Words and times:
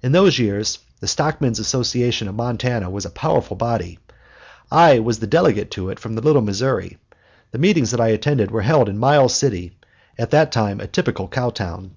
In 0.00 0.12
those 0.12 0.38
years 0.38 0.78
the 1.00 1.08
Stockman's 1.08 1.58
Association 1.58 2.28
of 2.28 2.36
Montana 2.36 2.88
was 2.88 3.04
a 3.04 3.10
powerful 3.10 3.56
body. 3.56 3.98
I 4.70 5.00
was 5.00 5.18
the 5.18 5.26
delegate 5.26 5.72
to 5.72 5.90
it 5.90 5.98
from 5.98 6.14
the 6.14 6.22
Little 6.22 6.40
Missouri. 6.40 6.98
The 7.50 7.58
meetings 7.58 7.90
that 7.90 8.00
I 8.00 8.10
attended 8.10 8.52
were 8.52 8.62
held 8.62 8.88
in 8.88 8.96
Miles 8.98 9.34
City, 9.34 9.76
at 10.16 10.30
that 10.30 10.52
time 10.52 10.78
a 10.78 10.86
typical 10.86 11.26
cow 11.26 11.50
town. 11.50 11.96